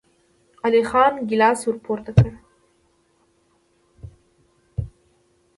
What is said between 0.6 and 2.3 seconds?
علی خان ګيلاس ور پورته کړ.